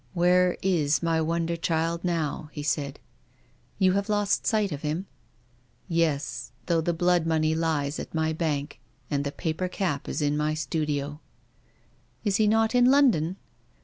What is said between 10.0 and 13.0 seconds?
is in my studio."" Is he not in